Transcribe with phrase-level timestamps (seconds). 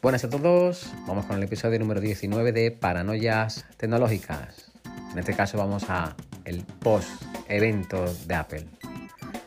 [0.00, 4.70] Buenas a todos, vamos con el episodio número 19 de Paranoias Tecnológicas.
[5.10, 7.08] En este caso vamos a el post
[7.48, 8.64] evento de Apple.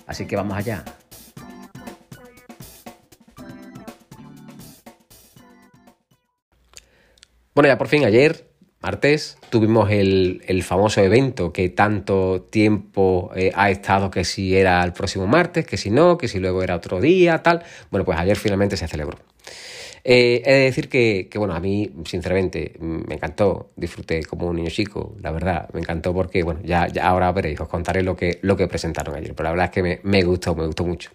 [0.07, 0.83] Así que vamos allá.
[7.55, 8.49] Bueno, ya por fin ayer,
[8.81, 14.91] martes, tuvimos el, famoso evento que tanto tiempo eh, ha estado que si era el
[14.91, 17.63] próximo martes, que si no, que si luego era otro día, tal.
[17.89, 19.17] Bueno, pues ayer finalmente se celebró.
[20.03, 24.69] Eh, he de decir que, bueno, a mí, sinceramente, me encantó, disfruté como un niño
[24.69, 28.57] chico, la verdad, me encantó porque, bueno, ya, ahora veréis, os contaré lo que, lo
[28.57, 31.11] que presentaron ayer, pero la verdad es que me, me gustó, me gustó mucho.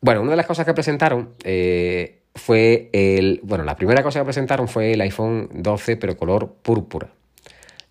[0.00, 3.40] Bueno, una de las cosas que presentaron eh, fue el.
[3.42, 7.10] Bueno, la primera cosa que presentaron fue el iPhone 12, pero color púrpura.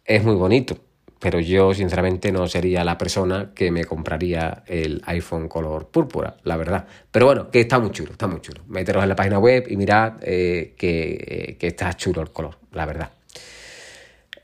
[0.06, 0.76] Es muy bonito,
[1.20, 6.58] pero yo sinceramente no sería la persona que me compraría el iPhone color púrpura, la
[6.58, 6.88] verdad.
[7.12, 8.62] Pero bueno, que está muy chulo, está muy chulo.
[8.68, 13.12] Meteros en la página web y mirad eh, que, está chulo el color, la verdad.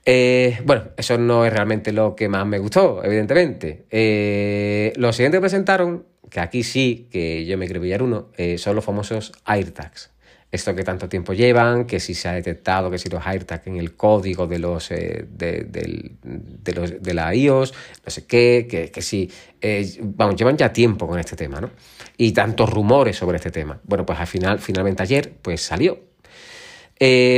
[0.08, 3.86] Eh, bueno, eso no es realmente lo que más me gustó, evidentemente.
[3.90, 8.58] Eh, lo siguiente que presentaron que aquí sí, que yo me quiero pillar uno, eh,
[8.58, 10.12] son los famosos AirTags.
[10.52, 13.76] Esto que tanto tiempo llevan, que si se ha detectado que si los AirTags en
[13.78, 17.74] el código de los eh, de, los, de la iOS,
[18.06, 19.30] no sé qué, que, que si,
[19.60, 21.72] eh, vamos, llevan ya tiempo con este tema, ¿no?
[22.16, 23.80] Y tantos rumores sobre este tema.
[23.84, 26.00] Bueno, pues al final, finalmente ayer, pues salió.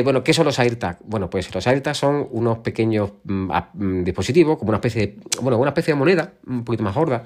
[0.03, 0.99] bueno, ¿qué son los AirTags?
[1.03, 5.57] Bueno, pues los AirTags son unos pequeños mm, mm, dispositivos, como una especie de, bueno,
[5.57, 7.23] una especie de moneda, un poquito más gorda,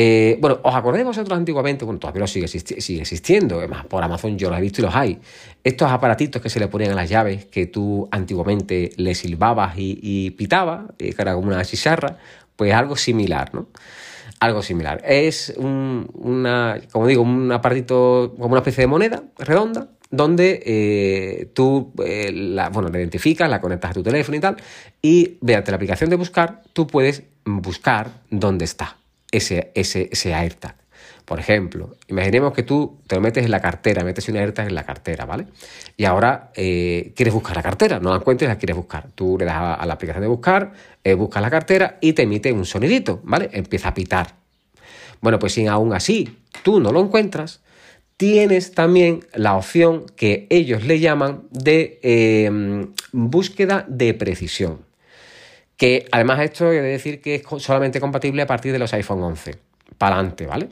[0.00, 1.84] eh, bueno, ¿os acordáis vosotros antiguamente?
[1.84, 5.18] Bueno, todavía sigue, sigue existiendo, además por Amazon yo los he visto y los hay.
[5.64, 9.98] Estos aparatitos que se le ponían a las llaves, que tú antiguamente le silbabas y,
[10.00, 12.16] y pitabas, que era como una chicharra,
[12.54, 13.66] pues algo similar, ¿no?
[14.38, 15.02] Algo similar.
[15.04, 21.50] Es un, una, como digo, un aparatito como una especie de moneda redonda, donde eh,
[21.54, 22.30] tú eh,
[22.72, 24.58] bueno, la identificas, la conectas a tu teléfono y tal,
[25.02, 28.96] y mediante la aplicación de buscar, tú puedes buscar dónde está
[29.30, 30.76] ese, ese, ese AirTag.
[31.28, 34.74] Por ejemplo, imaginemos que tú te lo metes en la cartera, metes un AirTag en
[34.74, 35.46] la cartera, ¿vale?
[35.94, 39.10] Y ahora eh, quieres buscar la cartera, no la encuentres, la quieres buscar.
[39.14, 40.72] Tú le das a, la aplicación de buscar,
[41.04, 43.50] eh, buscas la cartera y te emite un sonidito, ¿vale?
[43.52, 44.36] Empieza a pitar.
[45.20, 47.60] Bueno, pues si aún así tú no lo encuentras,
[48.16, 54.87] tienes también la opción que ellos le llaman de eh, búsqueda de precisión
[55.78, 59.22] que además esto he de decir que es solamente compatible a partir de los iPhone
[59.22, 59.54] 11,
[59.96, 60.68] para adelante, ¿vale?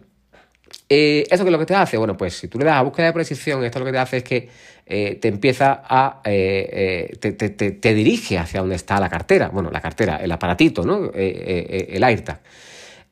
[0.89, 1.97] Eh, ¿Esto qué es lo que te hace?
[1.97, 4.17] Bueno, pues si tú le das a búsqueda de precisión, esto lo que te hace
[4.19, 4.49] es que
[4.85, 6.21] eh, te empieza a.
[6.25, 9.49] Eh, te, dirige hacia donde está la cartera.
[9.49, 11.13] Bueno, la cartera, el aparatito, ¿no?
[11.15, 12.41] el AirTag.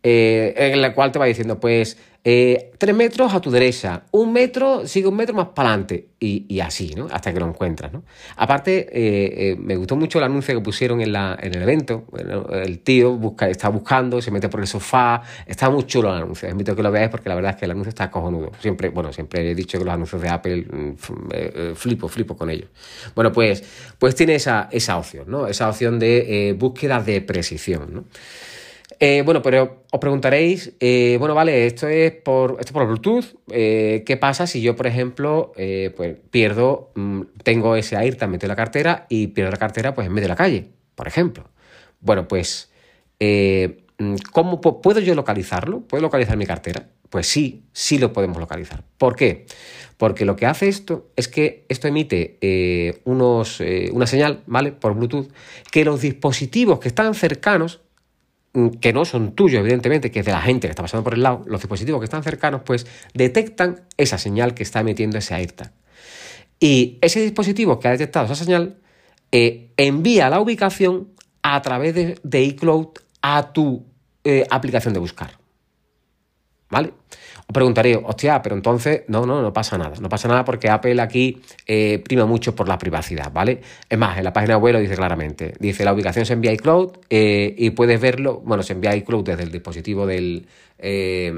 [0.02, 1.96] en la cual te va diciendo, pues
[2.26, 6.58] eh, tres metros a tu derecha, un metro, sigue un metro más para adelante y,
[6.60, 7.06] así, ¿no?
[7.10, 8.02] Hasta que lo encuentras, ¿no?
[8.36, 12.06] Aparte, eh, eh, me gustó mucho el anuncio que pusieron en, la, en el evento.
[12.50, 16.48] el tío busca, está buscando, se mete por el sofá, está muy chulo el anuncio.
[16.48, 18.52] invito a que lo veáis porque la verdad es que el anuncio está cojonudo.
[18.58, 22.70] Siempre, bueno, siempre he dicho que los anuncios de Apple mm, flipo, flipo con ellos.
[23.14, 23.62] Bueno, pues,
[23.98, 25.46] pues tiene esa, esa opción, ¿no?
[25.46, 28.06] Esa opción de búsqueda de precisión.
[29.00, 33.24] Eh, bueno, pero os preguntaréis, eh, bueno, vale, esto es por, esto por Bluetooth.
[33.50, 35.52] Eh, ¿Qué pasa si yo, por ejemplo,
[35.96, 40.06] pues pierdo, mm, tengo ese AirTag metido en la cartera y pierdo la cartera pues
[40.06, 41.48] en medio de la calle, por ejemplo?
[42.00, 42.70] Bueno, pues,
[43.20, 45.80] mm, ¿cómo puedo yo localizarlo?
[45.80, 46.88] ¿Puedo localizar mi cartera?
[47.10, 48.82] Pues sí, sí lo podemos localizar.
[48.98, 49.46] ¿Por qué?
[49.96, 53.62] Porque lo que hace esto es que esto emite unos,
[53.92, 54.72] una señal, ¿vale?
[54.72, 55.28] Por Bluetooth,
[55.70, 57.83] que los dispositivos que están cercanos
[58.80, 61.22] que no son tuyos, evidentemente, que es de la gente que está pasando por el
[61.22, 65.72] lado, los dispositivos que están cercanos, pues detectan esa señal que está emitiendo ese AirTag.
[66.60, 68.78] Y ese dispositivo que ha detectado esa señal
[69.32, 71.08] eh, envía la ubicación
[71.42, 72.88] a través de, iCloud
[73.20, 73.84] a tu
[74.22, 75.38] eh, aplicación de buscar.
[76.70, 76.92] ¿Vale?
[77.46, 79.96] Os preguntaría, hostia, pero entonces, no, no, no pasa nada.
[80.00, 83.60] No pasa nada porque Apple aquí eh, prima mucho por la privacidad, ¿vale?
[83.88, 85.52] Es más, en la página web lo dice claramente.
[85.60, 88.96] Dice, la ubicación se envía a iCloud eh, y puedes verlo, bueno, se envía a
[88.96, 91.34] iCloud desde el dispositivo eh,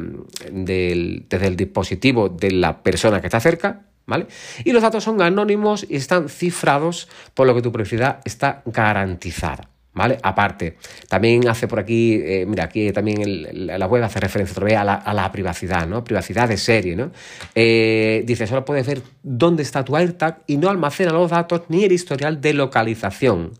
[0.52, 4.26] del, desde el dispositivo de la persona que está cerca, ¿vale?
[4.64, 9.70] Y los datos son anónimos y están cifrados, por lo que tu privacidad está garantizada.
[9.96, 10.18] ¿Vale?
[10.22, 10.76] Aparte,
[11.08, 15.14] también hace por aquí, eh, mira, aquí también la web hace referencia otra vez a
[15.14, 16.04] la, privacidad, ¿no?
[16.04, 17.12] Privacidad de serie, ¿no?
[17.54, 21.84] Eh, dice, solo puedes ver dónde está tu AirTag y no almacena los datos ni
[21.84, 23.52] el historial de localización.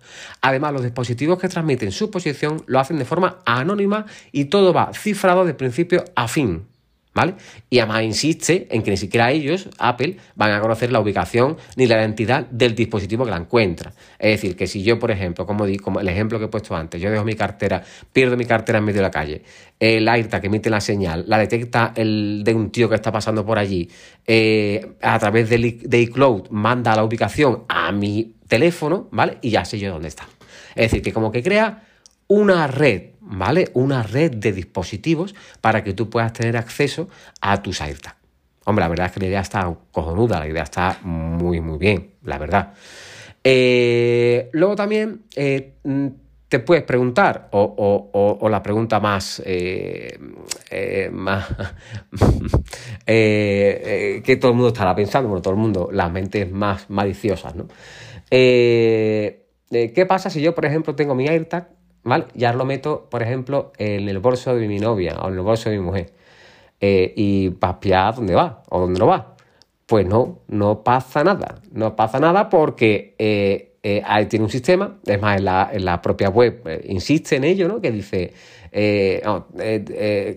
[0.42, 4.92] Además, los dispositivos que transmiten su posición lo hacen de forma anónima y todo va
[4.92, 6.66] cifrado de principio a fin,
[7.16, 7.34] ¿vale?
[7.70, 11.86] Y además insiste en que ni siquiera ellos, Apple, van a conocer la ubicación ni
[11.86, 13.94] la identidad del dispositivo que la encuentra.
[14.18, 16.76] Es decir, que si yo, por ejemplo, como, di, como el ejemplo que he puesto
[16.76, 17.82] antes, yo dejo mi cartera,
[18.12, 19.42] pierdo mi cartera en medio de la calle,
[19.80, 23.46] el AirTag que emite la señal, la detecta el de un tío que está pasando
[23.46, 23.88] por allí,
[24.26, 29.38] eh, a través de, de iCloud manda la ubicación a mi teléfono, ¿vale?
[29.40, 30.28] Y ya sé yo dónde está.
[30.74, 31.82] Es decir, que como que crea
[32.28, 33.70] una red, ¿vale?
[33.74, 37.08] Una red de dispositivos para que tú puedas tener acceso
[37.40, 38.16] a tus AirTag.
[38.64, 42.14] Hombre, la verdad es que la idea está cojonuda, la idea está muy, muy bien,
[42.24, 42.72] la verdad.
[43.44, 45.74] Eh, luego también eh,
[46.48, 50.18] te puedes preguntar, o, la pregunta más, eh,
[51.12, 51.46] más
[53.06, 57.68] que todo el mundo estará pensando, bueno, todo el mundo, las mentes más maliciosas, ¿no?
[58.28, 61.75] ¿Qué pasa si yo, por ejemplo, tengo mi AirTag
[62.06, 62.26] ¿vale?
[62.34, 65.68] Ya lo meto, por ejemplo, en el bolso de mi novia o en el bolso
[65.68, 66.12] de mi mujer.
[66.80, 67.52] Eh, y
[67.94, 69.34] a dónde va o dónde no va.
[69.86, 71.60] Pues no, no pasa nada.
[71.72, 76.28] No pasa nada porque eh, eh, ahí tiene un sistema, es más, en la, propia
[76.28, 77.80] web insiste en ello, ¿no?
[77.80, 78.32] Que dice,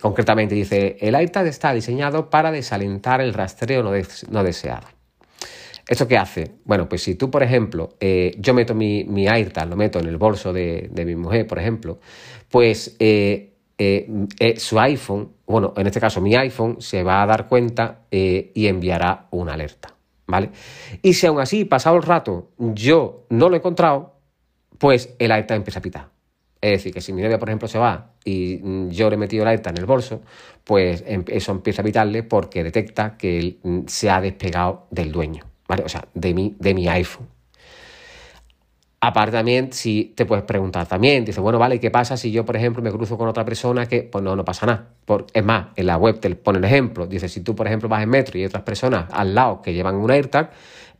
[0.01, 3.91] concretamente dice, el AirTag está diseñado para desalentar el rastreo no,
[4.29, 4.98] no deseado.
[5.89, 6.51] ¿Esto qué hace?
[6.65, 10.05] Bueno, pues si tú, por ejemplo, eh, yo meto mi, mi, AirTag, lo meto en
[10.05, 11.99] el bolso de, mi mujer, por ejemplo,
[12.47, 17.47] pues eh, eh, su iPhone, bueno, en este caso mi iPhone, se va a dar
[17.47, 19.95] cuenta y enviará una alerta,
[20.27, 20.51] ¿vale?
[21.01, 24.13] Y si aún así, pasado el rato, yo no lo he encontrado,
[24.77, 26.09] pues el AirTag empieza a pitar.
[26.61, 29.17] Es decir, que si mi novia, por ejemplo, se va y mm, yo le he
[29.17, 30.21] metido el AirTag en el bolso,
[30.63, 35.48] pues em, eso empieza a pitarle porque detecta que mm, se ha despegado del dueño.
[35.69, 35.83] ¿Vale?
[35.83, 37.27] O sea, de mi, de mi iPhone.
[39.01, 42.57] Aparte también, si te puedes preguntar también, dice, bueno, vale, ¿qué pasa si yo, por
[42.57, 44.89] ejemplo, me cruzo con otra persona que, pues no, no pasa nada?
[45.05, 47.87] Por, es más, en la web te pone el ejemplo, dice, si tú, por ejemplo,
[47.87, 50.51] vas en metro y hay otras personas al lado que llevan un AirTag,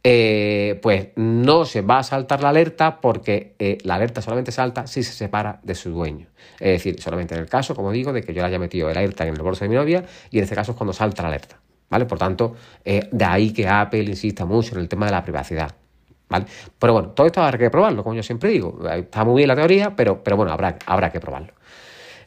[0.02, 4.88] eh, pues no se va a saltar la alerta porque eh, la alerta solamente salta
[4.88, 6.28] si se separa de su dueño.
[6.54, 8.98] Es decir, solamente en el caso, como digo, de que yo le haya metido el
[8.98, 11.30] AirTag en el bolso de mi novia y en este caso es cuando salta la
[11.30, 11.60] alerta.
[11.90, 12.06] ¿Vale?
[12.06, 12.56] Por tanto,
[12.86, 15.72] eh, de ahí que Apple insista mucho en el tema de la privacidad.
[16.30, 16.46] ¿Vale?
[16.78, 18.80] Pero bueno, todo esto habrá que probarlo, como yo siempre digo.
[18.88, 21.54] Está muy bien la teoría, pero, pero bueno, habrá, habrá que probarlo.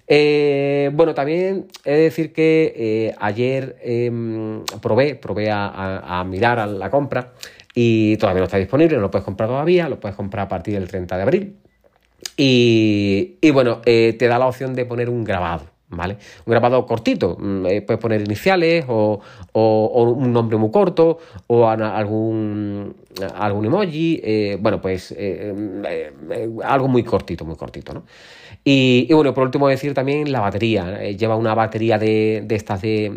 [0.09, 6.67] Eh, bueno, también he de decir que eh, ayer em, probé, probé a, mirar a
[6.67, 7.33] la compra
[7.73, 10.75] y todavía no está disponible, no lo puedes comprar todavía, lo puedes comprar a partir
[10.75, 11.57] del 30 de abril.
[12.37, 15.72] Y, y bueno, te da la opción de poner un grabado.
[15.93, 16.17] ¿Vale?
[16.47, 19.21] Un grabado cortito, mm, eh, puedes poner iniciales o,
[19.55, 22.95] un nombre muy corto o algún,
[23.35, 26.13] algún emoji, eh, bueno, pues eh,
[26.65, 28.05] algo muy cortito, muy cortito, ¿no?
[28.65, 33.11] Y, bueno, por último decir también la batería, lleva una batería de, estas de,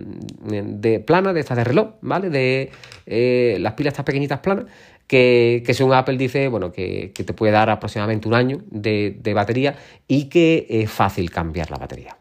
[0.43, 2.29] de plana, de estas de reloj, ¿vale?
[2.31, 4.65] De las pilas estas pequeñitas planas,
[5.07, 9.15] que, que, según Apple dice, bueno, que, que, te puede dar aproximadamente un año de,
[9.21, 9.75] de batería
[10.07, 12.17] y que es fácil cambiar la batería.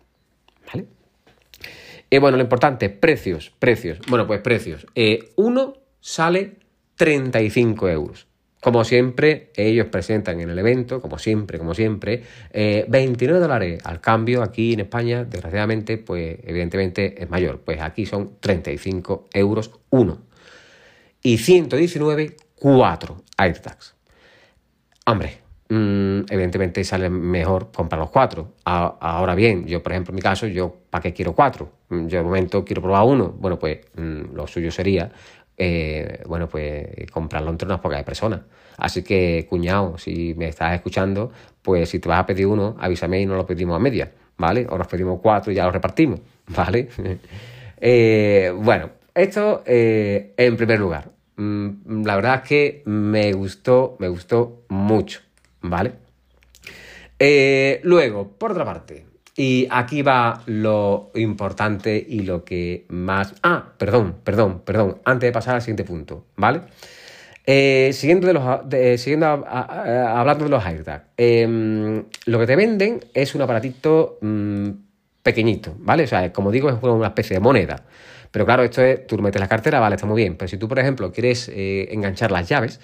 [2.15, 3.99] Y bueno, lo importante, precios, precios.
[4.07, 4.87] Bueno, pues precios.
[4.95, 6.59] Eh, uno sale
[6.95, 8.29] 35 euros.
[8.61, 12.23] Como siempre, ellos presentan en el evento, como siempre, como siempre,
[12.53, 14.45] 29 eh, dólares al cambio.
[14.45, 17.63] Aquí en España, desgraciadamente, pues evidentemente es mayor.
[17.63, 20.23] Pues aquí son 35 euros uno.
[21.21, 23.97] Y 119, 4 AirTags.
[25.07, 25.39] Hombre,
[26.29, 28.55] evidentemente sale mejor comprar los cuatro.
[28.65, 31.71] ahora bien, yo por ejemplo en mi caso, yo ¿para qué quiero cuatro?
[31.89, 33.35] Mm, yo de momento quiero probar uno.
[33.39, 35.11] Bueno, pues mm, lo suyo sería,
[35.57, 38.41] eh, bueno, pues comprarlo entre unas pocas personas.
[38.77, 41.31] Así que, cuñado, si me estás escuchando,
[41.63, 44.67] pues si te vas a pedir uno, avísame y no lo pedimos a media, ¿vale?
[44.69, 46.89] O nos pedimos cuatro y ya lo repartimos, ¿vale?
[47.87, 51.11] Eh, bueno, esto eh, en primer lugar.
[51.37, 55.21] La verdad es que me gustó, me gustó mucho.
[55.65, 55.93] ¿Vale?
[57.19, 59.07] Eh, luego, por otra parte,
[59.37, 63.35] y aquí va lo importante y lo que más...
[63.43, 66.61] Ah, perdón, perdón, perdón, antes de pasar al siguiente punto, ¿vale?
[67.47, 73.35] Eh, siguiendo, de los, siguiendo hablando de los AirTag, em, lo que te venden es
[73.35, 74.69] un aparatito mm,
[75.23, 76.05] pequeñito, ¿vale?
[76.05, 77.83] O sea, como digo, es una especie de moneda.
[78.31, 80.37] Pero claro, esto es, tú metes la cartera, vale, está muy bien.
[80.37, 82.81] Pero si tú, por ejemplo, quieres eh, enganchar las llaves,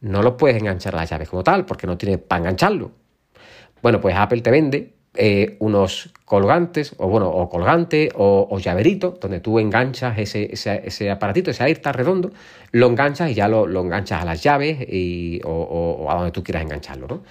[0.00, 2.92] no lo puedes enganchar a las llaves como tal, porque no tiene para engancharlo.
[3.82, 9.40] Bueno, pues Apple te vende eh, unos colgantes, o bueno, o colgante, o, llaverito, donde
[9.40, 12.30] tú enganchas ese, ese, aparatito, ese AirTag redondo,
[12.72, 16.62] lo enganchas y ya lo, enganchas a las llaves y, o, a donde tú quieras
[16.62, 17.22] engancharlo, ¿no?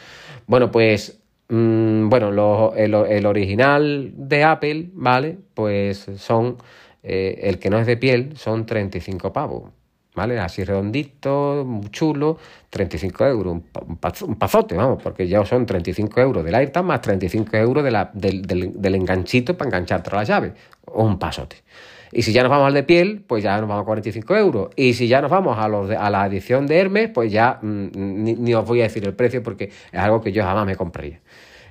[0.47, 1.19] Bueno, pues
[1.49, 5.37] mm, bueno, el, original de Apple, ¿vale?
[5.53, 6.57] Pues son
[7.03, 9.76] el que no es de piel son 35 pavos.
[10.17, 10.39] ¿Vale?
[10.39, 12.39] Así redondito, muy chulo,
[12.71, 17.83] 35 euros, un, pazote, vamos, porque ya son 35 euros del AirTag más 35 euros
[17.83, 20.53] de la, del, del, enganchito para engancharte a la llave,
[20.85, 21.57] o un pasote.
[22.11, 24.69] Y si ya nos vamos al de piel, pues ya nos vamos a 45 euros.
[24.75, 27.89] Y si ya nos vamos a, los a la edición de Hermes, pues ya mm,
[27.93, 31.19] ni, os voy a decir el precio porque es algo que yo jamás me compraría.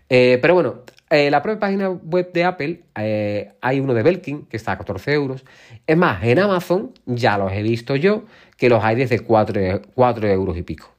[0.08, 4.46] Eh, pero bueno, eh, la propia página web de Apple eh, hay uno de Belkin
[4.46, 5.44] que está a 14 euros.
[5.86, 8.24] Es más, en Amazon ya los he visto yo
[8.56, 10.92] que los hay desde 4, 4 euros y pico.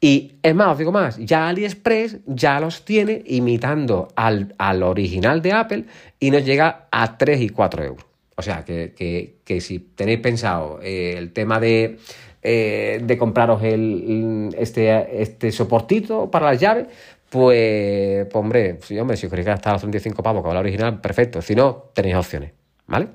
[0.00, 5.52] Y es más, os digo más, ya AliExpress ya los tiene imitando al, original de
[5.52, 5.84] Apple
[6.18, 8.06] y nos llega a 3 y 4 euros.
[8.34, 11.98] O sea, que, si tenéis pensado eh, el tema de,
[12.42, 16.86] de compraros el, este, este soportito para las llaves,
[17.32, 21.40] pues, hombre, si, hombre, si os queréis gastar los 35 pavos con la original, perfecto.
[21.40, 22.52] Si no, tenéis opciones,
[22.86, 23.08] ¿vale?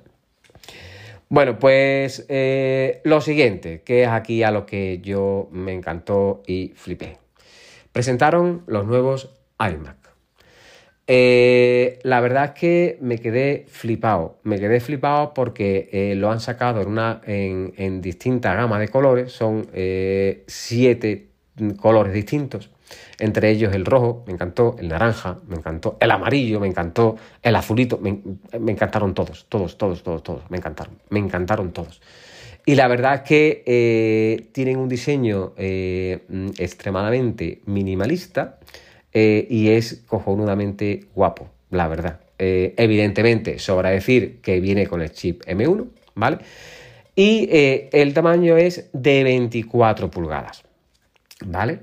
[1.30, 6.74] Bueno, pues eh, lo siguiente, que es aquí a lo que yo me encantó y
[6.76, 7.20] flipé.
[7.92, 9.98] Presentaron los nuevos iMac.
[11.06, 14.40] Eh, la verdad es que me quedé flipado.
[14.42, 19.32] Me quedé flipado porque eh, lo han sacado en distinta gama de colores.
[19.32, 19.68] Son
[20.48, 21.28] siete
[21.80, 22.72] colores distintos.
[23.20, 27.56] Entre ellos el rojo, me encantó, el naranja, me encantó, el amarillo, me encantó, el
[27.56, 28.22] azulito, me,
[28.72, 32.02] encantaron todos, todos, todos, todos, todos, me encantaron, me encantaron todos.
[32.66, 36.20] Y la verdad es que eh, tienen un diseño eh,
[36.58, 38.60] extremadamente minimalista
[39.14, 42.20] eh, y es cojonudamente guapo, la verdad.
[42.38, 46.38] evidentemente, sobra decir que viene con el chip M1, ¿vale?
[47.16, 50.64] Y el tamaño es de 24 pulgadas,
[51.46, 51.80] ¿vale?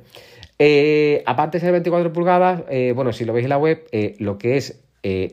[0.59, 4.15] Eh, aparte de ser 24 pulgadas, eh, bueno, si lo veis en la web, eh,
[4.19, 4.81] lo que es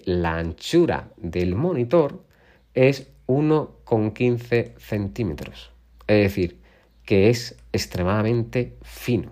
[0.03, 2.25] la anchura del monitor
[2.73, 5.71] es 1,15 centímetros.
[6.07, 6.59] Es decir,
[7.05, 9.31] que es extremadamente fino.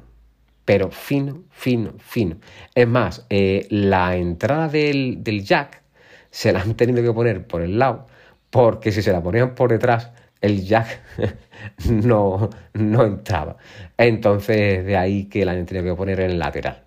[0.63, 2.37] Pero fino, fino, fino.
[2.73, 5.83] Es más, la entrada del, del jack
[6.31, 8.07] se la han tenido que poner por el lado,
[8.49, 11.01] porque si se la ponían por detrás, el jack
[11.89, 13.57] no, no entraba.
[13.97, 16.83] Entonces, de ahí que la han tenido que poner en lateral.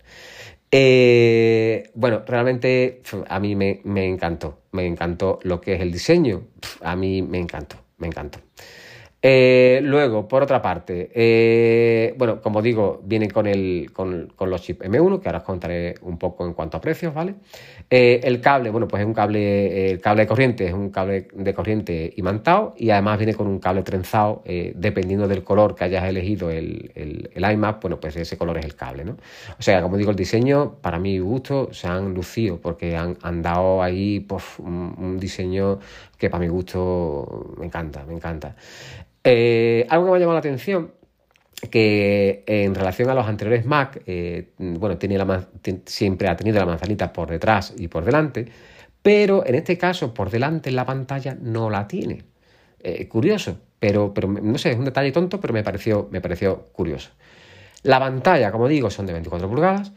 [0.70, 6.48] Eh, bueno, realmente a mí me, me, encantó, me encantó lo que es el diseño,
[6.82, 8.38] a mí me encantó, me encantó.
[9.24, 14.84] Eh, luego, por otra parte, eh, bueno, como digo, viene con, el, con, los chips
[14.84, 17.36] M1, que ahora os contaré un poco en cuanto a precios, ¿vale?
[17.88, 21.28] Eh, el cable, bueno, pues es un cable, el cable de corriente, es un cable
[21.32, 24.42] de corriente imantado y además viene con un cable trenzado,
[24.74, 28.74] dependiendo del color que hayas elegido el, el, iMac, bueno, pues ese color es el
[28.74, 29.12] cable, ¿no?
[29.56, 33.82] O sea, como digo, el diseño, para mi gusto, se han lucido porque han, dado
[33.84, 35.78] ahí pues, un diseño
[36.18, 38.54] que para mi gusto me encanta, me encanta.
[39.24, 40.92] Eh, algo que me ha llamado la atención
[41.70, 44.98] que en relación a los anteriores Mac, eh, bueno,
[45.86, 48.46] siempre ha tenido la manzanita por detrás y por delante,
[49.00, 52.24] pero en este caso por delante la pantalla no la tiene.
[52.80, 54.12] Eh, curioso, pero,
[54.42, 56.08] no sé, es un detalle tonto, pero me pareció,
[56.72, 57.10] curioso.
[57.84, 59.92] La pantalla, como digo, son de 24 pulgadas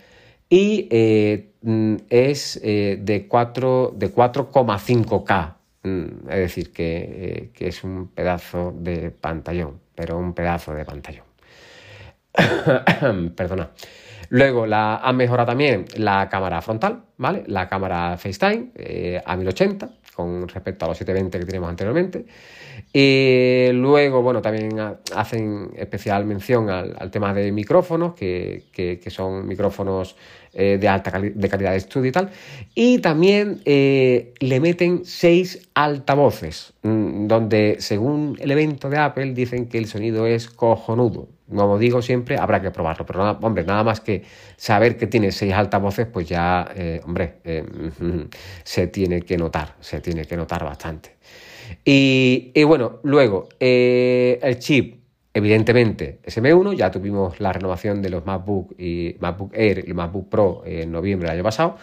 [0.50, 9.12] y es de 4, de 4,5K Mm, es decir, eh, que, es un pedazo de
[9.12, 11.26] pantallón, pero un pedazo de pantallón.
[13.36, 13.72] Perdona.
[14.30, 17.44] Luego la, han mejorado también la cámara frontal, ¿vale?
[17.48, 22.26] La cámara FaceTime eh, a 1080 con respecto a los 720 que teníamos anteriormente.
[22.94, 24.80] Y luego, bueno, también
[25.14, 30.16] hacen especial mención al, tema de micrófonos, que, son micrófonos
[30.54, 32.30] eh, de alta de calidad de estudio y tal.
[32.74, 39.68] Y también eh, le meten seis altavoces, mm, donde según el evento de Apple dicen
[39.68, 41.28] que el sonido es cojonudo.
[41.50, 44.24] Como digo siempre, habrá que probarlo, pero nada, hombre, nada más que
[44.58, 47.36] saber que tiene seis altavoces, pues ya, eh, hombre,
[48.64, 51.16] se tiene que notar, se tiene que notar bastante.
[51.84, 59.18] Y, bueno, luego, el chip Evidentemente, SM1, ya tuvimos la renovación de los MacBook y
[59.20, 61.76] MacBook Air y MacBook Pro en noviembre del año pasado.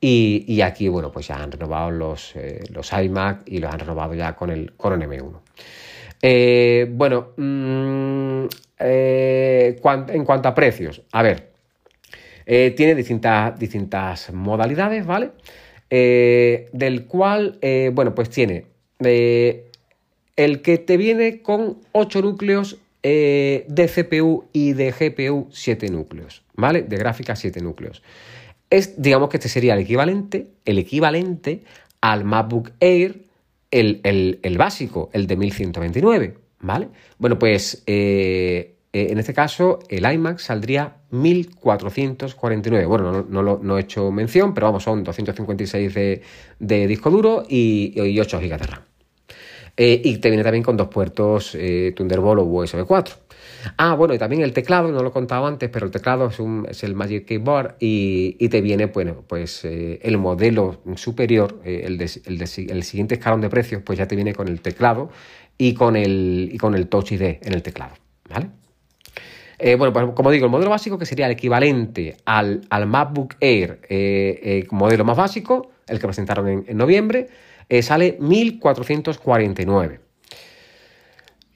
[0.00, 4.12] Y, aquí, bueno, pues ya han renovado los, eh, los iMac y los han renovado
[4.14, 5.40] ya con el, con M1.
[6.20, 8.46] Eh, bueno, mm,
[8.78, 11.50] eh, en cuanto a precios, a ver,
[12.44, 15.30] tiene distintas, distintas modalidades, ¿vale?
[15.88, 17.58] del cual,
[17.92, 18.66] bueno, pues tiene
[20.36, 26.42] el que te viene con 8 núcleos eh, de CPU y de GPU 7 núcleos,
[26.54, 26.82] ¿vale?
[26.82, 28.02] De gráfica 7 núcleos.
[28.68, 31.62] Es, digamos que este sería el equivalente, el equivalente
[32.00, 33.22] al MacBook Air
[33.70, 36.88] el, básico, el de 1129, ¿vale?
[37.18, 42.86] Bueno, pues eh, eh, en este caso el iMac saldría 1449.
[42.86, 46.22] Bueno, no, no, he hecho mención, pero vamos, son 256 de,
[46.58, 48.82] de disco duro y, y 8 GB de RAM.
[49.78, 51.56] Eh, y te viene también con dos puertos
[51.96, 53.14] Thunderbolt o USB 4.
[53.76, 56.38] Ah, bueno, y también el teclado, no lo he contado antes, pero el teclado es,
[56.38, 62.82] un, es el Magic Keyboard y, te viene, bueno, pues el modelo superior, el, el,
[62.82, 65.10] siguiente escalón de precios, pues ya te viene con el teclado
[65.58, 67.94] y con el, y con el Touch ID en el teclado,
[68.28, 68.48] ¿vale?
[69.78, 73.80] bueno, pues como digo, el modelo básico que sería el equivalente al, al MacBook Air
[74.70, 77.28] modelo más básico, el que presentaron en noviembre,
[77.68, 80.00] eh, sale 1449.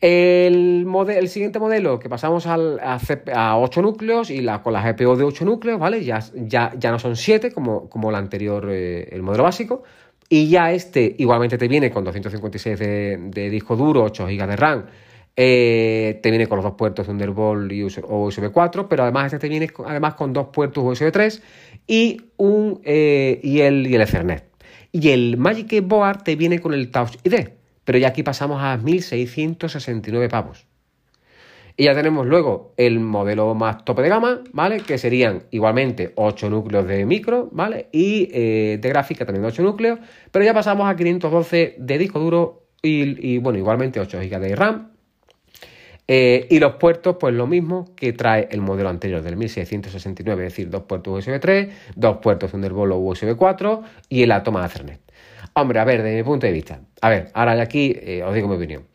[0.00, 5.14] El, el, siguiente modelo que pasamos al, a, 8 núcleos y la, con la GPU
[5.14, 6.02] de 8 núcleos, ¿vale?
[6.02, 9.82] Ya, ya, ya no son 7 como, como el anterior, eh, el modelo básico.
[10.32, 14.86] Y ya este igualmente te viene con 256 de, disco duro, 8 GB de RAM.
[15.34, 19.48] Eh, te viene con los dos puertos Thunderbolt y USB 4, pero además este te
[19.48, 21.42] viene además con dos puertos USB 3
[21.88, 24.44] y, un, y, el, y el Ethernet.
[24.92, 27.48] Y el Magic Keyboard te viene con el Touch ID,
[27.84, 30.69] pero ya aquí pasamos a 1669 pavos.
[31.76, 34.80] Y ya tenemos luego el modelo más tope de gama, ¿vale?
[34.80, 37.88] Que serían igualmente 8 núcleos de micro, ¿vale?
[37.92, 39.98] Y eh, de gráfica también 8 núcleos,
[40.30, 44.90] pero ya pasamos a 512 de disco duro y, bueno, igualmente 8 GB de RAM.
[46.12, 50.52] Eh, y los puertos, pues lo mismo que trae el modelo anterior del 1669, es
[50.52, 55.00] decir, dos puertos USB 3, dos puertos Thunderbolt USB 4 y el de Ethernet.
[55.52, 58.34] Hombre, a ver, desde mi punto de vista, a ver, ahora de aquí eh, os
[58.34, 58.86] digo mi opinión.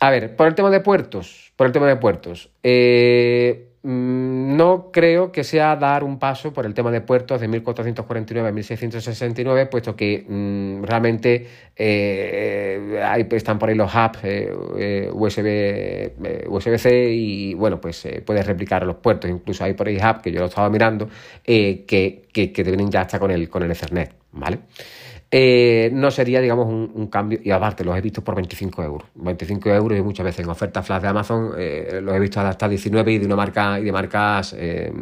[0.00, 4.90] A ver, por el tema de puertos, por el tema de puertos, eh, Mm, no
[4.92, 9.66] creo que sea dar un paso por el tema de puertos de 1449 a 1669,
[9.66, 17.54] puesto que mm, realmente eh, están por ahí los hubs eh, eh, USB, USB-C y
[17.54, 19.30] bueno, pues puedes replicar los puertos.
[19.30, 21.08] Incluso hay por ahí hubs que yo lo estaba mirando
[21.42, 24.58] que, que, te vienen ya hasta con el, con el Ethernet, ¿vale?
[25.32, 27.38] Eh, no sería, digamos, un, cambio.
[27.42, 29.08] Y aparte, los he visto por 25 euros.
[29.14, 32.68] 25 euros y muchas veces en ofertas flash de Amazon eh, los he visto hasta
[32.68, 34.92] 19 y de una marca y de marcas eh,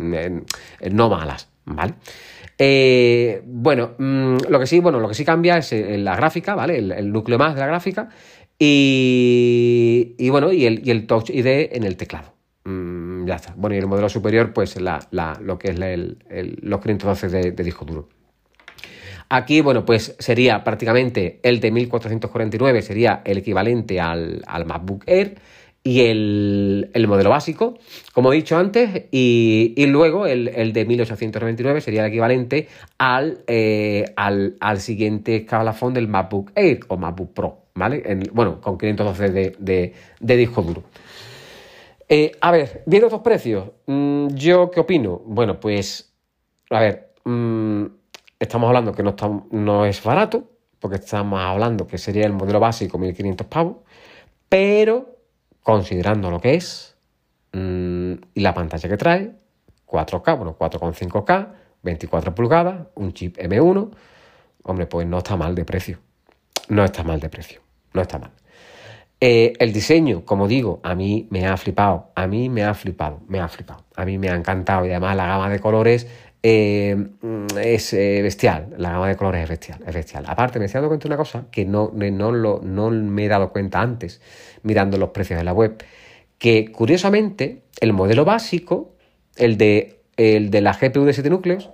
[0.90, 1.94] no malas, ¿vale?
[3.46, 6.78] bueno, mm, lo que sí, bueno, lo que sí cambia es la gráfica, ¿vale?
[6.78, 8.08] El, núcleo más de la gráfica.
[8.58, 12.34] Y, bueno, y el, y el Touch ID en el teclado.
[12.64, 13.54] Mm, ya está.
[13.56, 15.00] Bueno, y el modelo superior, pues la,
[15.40, 18.17] lo que es los 512 de disco duro.
[19.30, 25.38] Aquí, bueno, pues sería prácticamente el de 1449, sería el equivalente al, MacBook Air
[25.84, 27.78] y el, modelo básico,
[28.14, 34.80] como he dicho antes, y, luego el, de 1899 sería el equivalente al, eh, al,
[34.80, 38.02] siguiente escalafón del MacBook Air o MacBook Pro, ¿vale?
[38.32, 40.84] bueno, con 512 de, de, disco duro.
[42.08, 45.20] Eh, a ver, viendo estos precios, mm, ¿yo qué opino?
[45.26, 46.14] Bueno, pues,
[46.70, 47.97] a ver, mm,
[48.38, 49.14] estamos hablando que no,
[49.50, 53.76] no es barato, porque estamos hablando que sería el modelo básico 1500 pavos,
[54.48, 55.16] pero
[55.62, 56.96] considerando lo que es
[57.52, 59.32] mm, y la pantalla que trae,
[59.86, 61.48] 4K, bueno, 4,5K,
[61.82, 63.90] 24 pulgadas, un chip M1,
[64.62, 65.98] hombre, pues no está mal de precio.
[66.68, 67.62] No está mal de precio,
[67.94, 68.30] no está mal.
[69.20, 73.20] Eh, el diseño, como digo, a mí me ha flipado, a mí me ha flipado,
[73.26, 76.06] me ha flipado, a mí me ha encantado y además la gama de colores
[76.42, 77.08] eh,
[77.60, 80.24] es eh, bestial, la gama de colores es bestial, es bestial.
[80.26, 83.28] Aparte, me estoy dando cuenta de una cosa que no, no, lo, no me he
[83.28, 84.20] dado cuenta antes,
[84.62, 85.82] mirando los precios de la web,
[86.38, 88.94] que curiosamente el modelo básico,
[89.36, 91.70] el de, el de la GPU de 7 núcleos,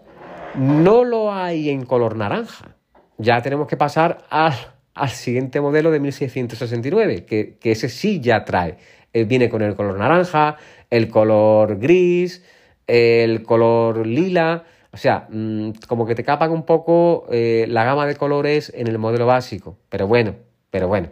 [0.57, 2.77] no lo hay en color naranja.
[3.19, 4.55] Ya tenemos que pasar al,
[4.95, 8.79] al siguiente modelo de 1669, que, que ese sí ya trae.
[9.13, 10.57] Eh, viene con el color naranja,
[10.91, 12.43] el color gris,
[12.87, 18.07] el color lila, o sea, mm, como que te capan un poco eh, la gama
[18.07, 20.37] de colores en el modelo básico, pero bueno,
[20.71, 21.11] pero bueno.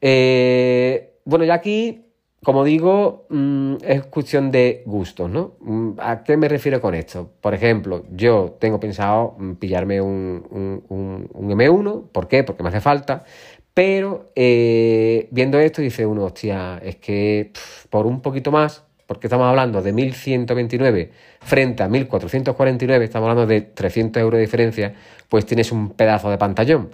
[0.00, 2.04] Eh, bueno, ya aquí,
[2.42, 5.54] como digo, mm, es cuestión de gustos, ¿no?
[5.60, 7.30] Mm, ¿A qué me refiero con esto?
[7.40, 10.84] Por ejemplo, yo tengo pensado pillarme un,
[11.32, 12.44] M1, ¿por qué?
[12.44, 13.24] Porque me hace falta,
[13.72, 17.52] pero eh, viendo esto dice uno, hostia, es que
[17.90, 18.84] por un poquito más
[19.14, 24.94] porque estamos hablando de 1.129 frente a 1.449, estamos hablando de 300 euros de diferencia,
[25.28, 26.90] pues tienes un pedazo de pantallón.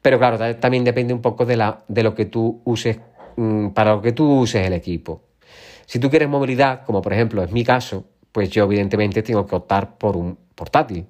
[0.00, 2.98] Pero claro, también depende un poco de, la, de lo que tú uses,
[3.36, 5.22] mm, para lo que tú uses el equipo.
[5.86, 9.54] Si tú quieres movilidad, como por ejemplo es mi caso, pues yo evidentemente tengo que
[9.54, 11.06] optar por un portátil.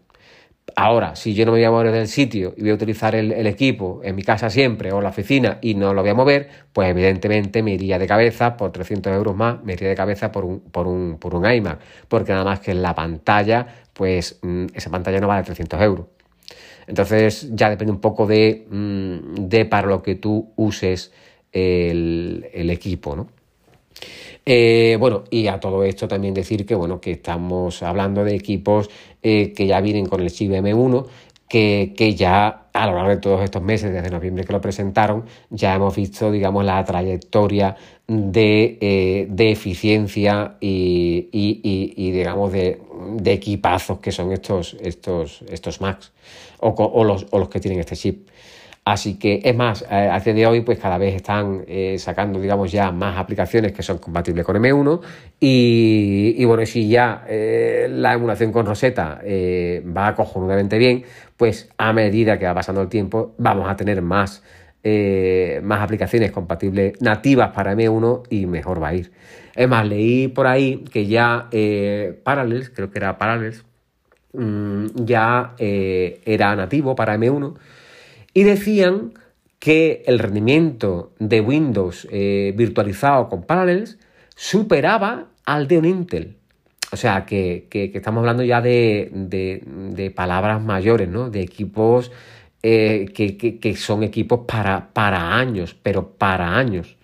[0.76, 3.46] Ahora, si yo no me voy a mover del sitio y voy a utilizar el,
[3.46, 6.48] equipo en mi casa siempre o en la oficina y no lo voy a mover,
[6.72, 10.44] pues evidentemente me iría de cabeza por 300 euros más, me iría de cabeza por
[10.44, 14.90] un, por un, por un iMac, porque nada más que la pantalla, pues mm, esa
[14.90, 16.06] pantalla no vale 300 euros.
[16.86, 21.12] Entonces ya depende un poco de, mm, de para lo que tú uses
[21.52, 23.28] el, el equipo, ¿no?
[24.44, 28.90] Eh, bueno, y a todo esto también decir que, bueno, que estamos hablando de equipos
[29.22, 31.06] eh, que ya vienen con el chip M1,
[31.48, 35.24] que, que, ya a lo largo de todos estos meses, desde noviembre que lo presentaron,
[35.50, 37.76] ya hemos visto, digamos, la trayectoria
[38.08, 42.80] de, eh, de eficiencia y, y, digamos, de,
[43.16, 46.12] de, equipazos que son estos, estos, estos Macs
[46.58, 48.28] o, los, o los que tienen este chip.
[48.84, 52.40] Así que es más, eh, a día de hoy pues cada vez están eh, sacando
[52.40, 55.00] digamos ya más aplicaciones que son compatibles con M1
[55.38, 59.20] y, bueno, si ya eh, la emulación con Rosetta
[59.96, 61.04] va cojonudamente bien,
[61.36, 64.42] pues a medida que va pasando el tiempo vamos a tener más,
[65.62, 69.12] más aplicaciones compatibles nativas para M1 y mejor va a ir.
[69.54, 71.48] Es más, leí por ahí que ya
[72.24, 73.64] Parallels, creo que era Parallels,
[74.32, 77.54] mm, ya era nativo para M1
[78.34, 79.12] y decían
[79.58, 83.98] que el rendimiento de Windows eh, virtualizado con Parallels
[84.34, 86.36] superaba al de un Intel.
[86.90, 91.30] O sea, que, estamos hablando ya de, palabras mayores, ¿no?
[91.30, 92.12] De equipos
[92.62, 96.96] eh, que, son equipos para, para años, pero para años.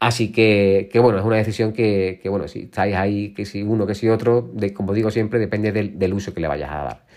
[0.00, 3.94] Así que, bueno, es una decisión que, bueno, si estáis ahí, que si uno, que
[3.94, 7.07] si otro, de, como digo siempre, depende del uso que le vayas a dar.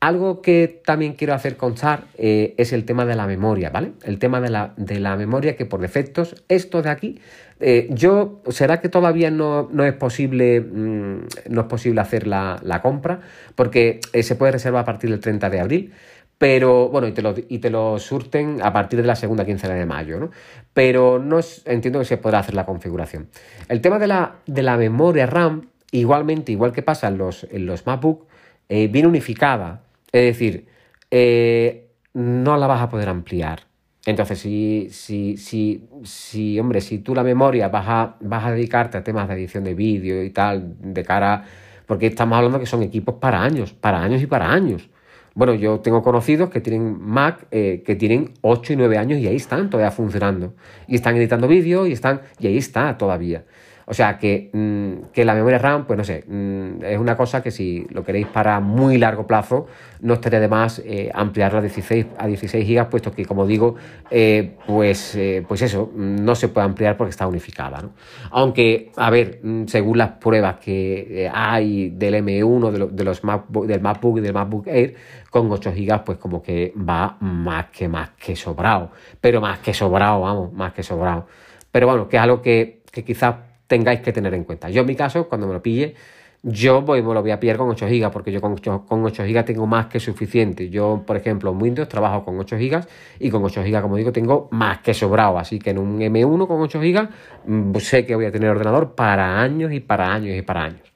[0.00, 3.92] Algo que también quiero hacer constar eh, es el tema de la memoria, ¿vale?
[4.04, 7.18] El tema de la, de la memoria que por defectos, esto de aquí,
[7.60, 13.20] eh, yo, ¿será que todavía no, es posible mm, no es posible hacer la, compra?
[13.54, 15.94] Porque eh, se puede reservar a partir del 30 de abril,
[16.36, 19.72] pero bueno, y te, lo, y te lo surten a partir de la segunda quincena
[19.72, 20.30] de mayo, ¿no?
[20.74, 23.28] Pero no entiendo que se podrá hacer la configuración.
[23.70, 27.64] El tema de la, de la memoria RAM, igualmente, igual que pasa en los, en
[27.64, 28.26] los MacBook,
[28.68, 29.85] viene unificada
[30.18, 30.66] es decir,
[31.10, 33.66] eh, no la vas a poder ampliar.
[34.06, 38.96] Entonces, si, si, si, si, hombre, si tú la memoria vas a, vas a dedicarte
[38.96, 41.44] a temas de edición de vídeo y tal, de cara.
[41.86, 44.88] Porque estamos hablando que son equipos para años, para años y para años.
[45.34, 49.26] Bueno, yo tengo conocidos que tienen Mac eh, que tienen 8 y 9 años y
[49.26, 50.54] ahí están todavía funcionando.
[50.86, 52.22] Y están editando vídeos y están.
[52.38, 53.44] Y ahí está todavía.
[53.88, 57.40] O sea que, mm, que, la memoria RAM, pues no sé, mm, es una cosa
[57.40, 59.68] que si lo queréis para muy largo plazo,
[60.00, 63.76] no estaría de más eh, ampliarla a 16, a 16 GB, puesto que, como digo,
[64.10, 67.80] eh, pues, eh, pues eso, no se puede ampliar porque está unificada.
[67.80, 67.92] ¿no?
[68.32, 73.66] Aunque, a ver, mm, según las pruebas que hay del M1, de, de los MacBook,
[73.66, 74.96] del MacBook y del MacBook Air,
[75.30, 78.90] con 8 GB, pues como que va más que más que sobrado.
[79.20, 81.28] Pero más que sobrado, vamos, más que sobrado.
[81.70, 84.68] Pero bueno, que es algo que, que quizás tengáis que tener en cuenta.
[84.70, 85.94] Yo en mi caso, cuando me lo pille,
[86.42, 89.04] yo voy, me lo voy a pillar con 8 GB porque yo con 8, con
[89.04, 90.68] 8 GB tengo más que suficiente.
[90.70, 92.86] Yo, por ejemplo, en Windows trabajo con 8 GB
[93.18, 95.38] y con 8 GB, como digo, tengo más que sobrado.
[95.38, 97.08] Así que en un M1 con 8 GB
[97.46, 100.92] mm, sé que voy a tener ordenador para años y para años y para años.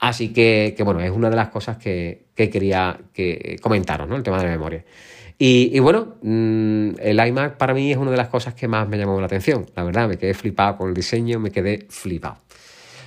[0.00, 4.16] Así que, que bueno, es una de las cosas que, que quería que comentaros, ¿no?
[4.16, 4.84] El tema de memoria.
[5.36, 8.96] Y, bueno, mm, el iMac para mí es una de las cosas que más me
[8.96, 9.66] llamó la atención.
[9.74, 12.38] La verdad, me quedé flipado con el diseño, me quedé flipado.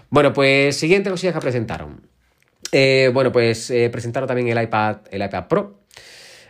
[0.10, 2.02] Bueno, pues siguiente cosilla que presentaron.
[2.72, 5.80] Eh, bueno, pues eh, presentaron también el iPad, el iPad Pro.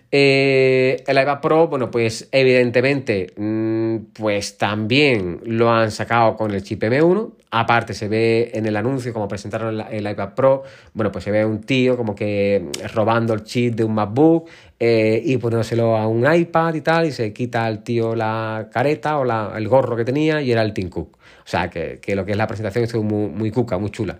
[0.09, 6.63] Eh, el iPad Pro, bueno, pues evidentemente, mm, pues también lo han sacado con el
[6.63, 7.33] chip M1.
[7.51, 11.45] Aparte, se ve en el anuncio, como presentaron el, iPad Pro, bueno, pues se ve
[11.45, 16.31] un tío como que robando el chip de un MacBook eh, y poniéndoselo a un
[16.31, 20.05] iPad y tal, y se quita al tío la careta o la, el gorro que
[20.05, 21.17] tenía y era el Tim Cook.
[21.17, 24.19] O sea, que, lo que es la presentación estuvo muy, muy cuca, muy chula.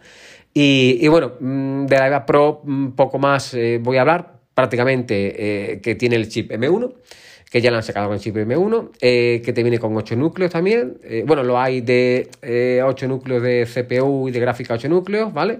[0.54, 2.63] Y, y bueno, mm, de la iPad Pro,
[2.95, 6.91] poco más eh, voy a hablar prácticamente eh, que tiene el chip M1,
[7.52, 10.15] que ya lo han sacado con el chip M1, eh, que te viene con 8
[10.15, 10.98] núcleos también.
[11.04, 12.28] Eh, bueno, lo hay de
[12.84, 15.60] 8 núcleos de CPU y de gráfica 8 núcleos, ¿vale?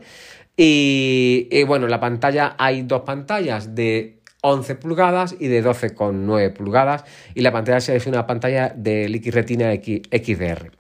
[0.58, 7.04] Y, bueno, en la pantalla hay dos pantallas de 11 pulgadas y de 12,9 pulgadas
[7.36, 10.72] y la pantalla es una pantalla de Liquid Retina XDR.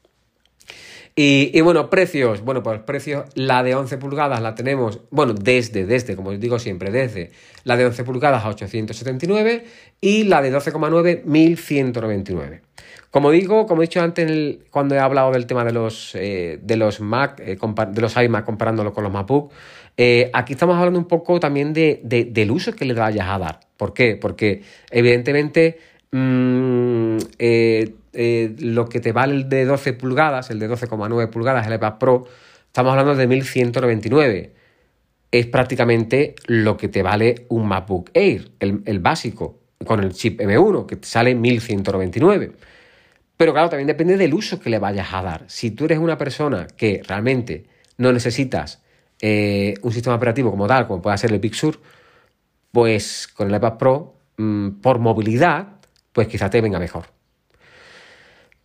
[1.19, 2.41] Y, bueno, precios.
[2.41, 6.59] Bueno, pues precios, la de 11 pulgadas la tenemos, bueno, desde, desde, como os digo
[6.59, 7.31] siempre, desde
[7.63, 9.65] la de 11 pulgadas a 879
[9.99, 12.61] y la de 12,9, 1199.
[13.09, 16.75] Como digo, como he dicho antes cuando he hablado del tema de los, eh, de
[16.75, 19.51] los Mac, eh, de los iMac comparándolo con los MacBook,
[19.97, 23.61] eh, aquí estamos hablando un poco también de, del uso que le vayas a dar.
[23.75, 24.17] ¿Por qué?
[24.17, 25.79] Porque evidentemente
[26.11, 27.17] mm,
[28.59, 32.25] lo que te vale el de 12 pulgadas, el de 12,9 pulgadas, el iPad Pro,
[32.67, 34.53] estamos hablando de 1199.
[35.31, 40.85] Es prácticamente lo que te vale un MacBook Air, el, básico, con el chip M1,
[40.85, 42.51] que te sale 1199.
[43.35, 45.43] Pero claro, también depende del uso que le vayas a dar.
[45.47, 47.65] Si tú eres una persona que realmente
[47.97, 48.81] no necesitas
[49.21, 51.79] eh, un sistema operativo como tal, como puede ser el Big Sur,
[52.71, 55.76] pues con el iPad Pro, mm, por movilidad,
[56.17, 57.05] pues quizá te venga mejor.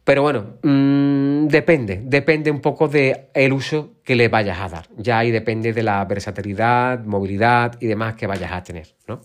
[0.04, 4.88] Pero bueno, mm, depende, depende un poco del el uso que le vayas a dar.
[4.96, 9.20] Ya ahí depende de la versatilidad, movilidad y demás que vayas a tener, ¿no?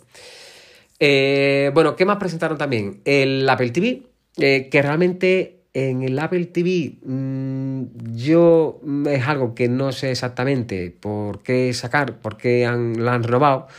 [0.99, 2.99] Eh, bueno, ¿qué más presentaron también?
[3.05, 4.01] El Apple TV,
[4.35, 10.11] eh, que realmente en el Apple TV mm, yo mm, es algo que no sé
[10.11, 13.69] exactamente por qué sacar, por qué han, lo han renovado.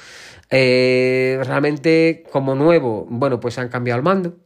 [0.51, 4.37] Eh, realmente como nuevo, bueno, pues han cambiado el mando.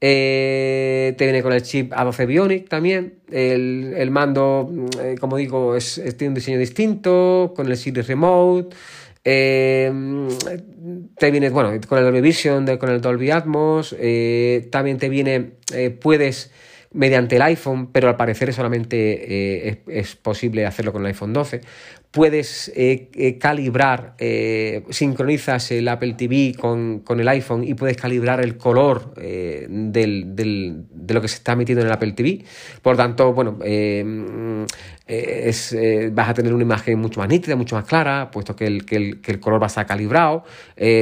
[0.00, 3.20] Eh, te viene con el chip A12 Bionic también.
[3.30, 8.76] El, mando, mm, como digo, es, tiene un diseño distinto, con el Siri Remote.
[9.28, 9.92] Eh,
[11.18, 15.54] te viene, bueno, con el Dolby Vision, con el Dolby Atmos, eh, también te viene,
[15.74, 16.52] eh, puedes
[16.92, 21.60] mediante el iPhone, pero al parecer solamente es, es, posible hacerlo con el iPhone 12
[22.16, 28.40] puedes eh, eh, calibrar, eh, sincronizas el Apple TV con, el iPhone y puedes calibrar
[28.40, 32.42] el color del, de lo que se está metiendo en el Apple TV.
[32.80, 33.58] Por tanto, bueno,
[35.06, 35.76] es,
[36.12, 38.96] vas a tener una imagen mucho más nítida, mucho más clara, puesto que el, que
[39.26, 40.44] el, color va a estar calibrado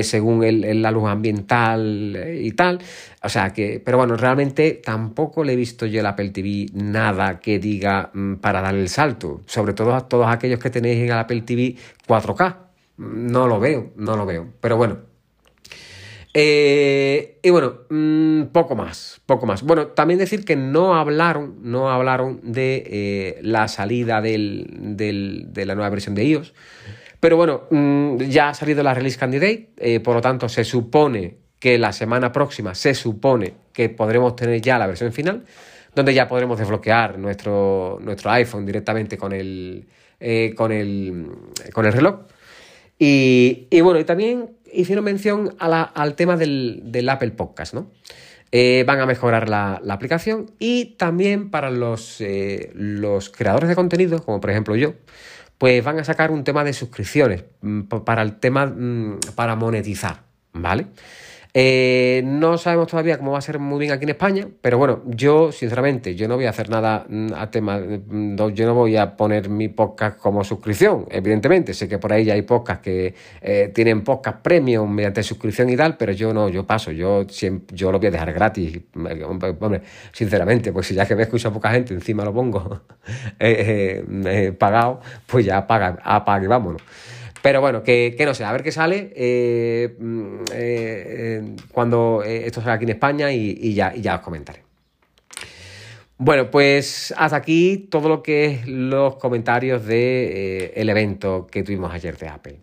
[0.02, 0.44] según
[0.82, 2.80] la luz ambiental y tal.
[3.24, 7.40] O sea que, pero bueno, realmente tampoco le he visto yo el Apple TV nada
[7.40, 9.40] que diga mm, para dar el salto.
[9.46, 12.56] Sobre todo a todos aquellos que tenéis en el Apple TV 4K.
[12.98, 14.48] No lo veo, no lo veo.
[14.60, 14.98] Pero bueno.
[16.36, 19.62] Eh, y bueno, mm, poco más, poco más.
[19.62, 25.90] Bueno, también decir que no hablaron, no hablaron de eh, la salida de la nueva
[25.90, 26.54] versión de iOS.
[27.24, 31.38] Pero bueno, mm, ya ha salido la release candidate, eh, por lo tanto se supone
[31.58, 35.46] que la semana próxima se supone que podremos tener ya la versión final,
[35.94, 39.86] donde ya podremos desbloquear nuestro, nuestro iPhone directamente con el,
[40.20, 41.28] eh, con, el,
[41.72, 42.20] con el reloj.
[42.98, 47.90] Y, bueno, y también hicieron mención al tema del, Apple Podcast, ¿no?
[48.52, 54.24] Eh, van a mejorar la, aplicación y también para los, eh, los creadores de contenido,
[54.24, 54.94] como por ejemplo yo,
[55.58, 60.22] pues van a sacar un tema de suscripciones mm, para el tema, mm, para monetizar,
[60.52, 60.86] ¿vale?
[61.56, 65.52] Eh, no sabemos todavía cómo va a ser muy aquí en España, pero bueno, yo
[65.52, 69.16] sinceramente, yo no voy a hacer nada mm, a tema, mm, yo no voy a
[69.16, 73.70] poner mi podcast como suscripción, evidentemente, sé que por ahí ya hay podcasts que eh,
[73.72, 77.92] tienen podcast premium mediante suscripción y tal, pero yo no, yo paso, yo, siempre, yo
[77.92, 78.80] lo voy a dejar gratis,
[79.24, 82.80] hombre, sinceramente, pues si ya que me escucha poca gente, encima lo pongo
[83.38, 86.82] eh, pagado, pues ya paga, apague, vámonos.
[87.44, 92.62] Pero bueno, que, no sé, a ver qué sale eh, mm, eh, eh, cuando esto
[92.62, 94.62] salga aquí en España y, ya, ya os comentaré.
[96.16, 101.92] Bueno, pues hasta aquí todo lo que es los comentarios del el evento que tuvimos
[101.92, 102.60] ayer de Apple.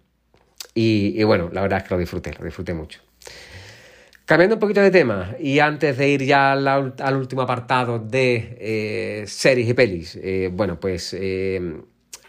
[0.74, 3.02] Y, bueno, la verdad es que lo disfruté, lo disfruté mucho.
[4.26, 9.70] Cambiando un poquito de tema, y antes de ir ya al, último apartado de series
[9.70, 10.20] y pelis,
[10.54, 11.14] bueno, pues